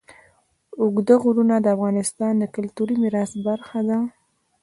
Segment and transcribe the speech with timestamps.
[0.81, 3.97] اوږده غرونه د افغانستان د کلتوري میراث برخه ده.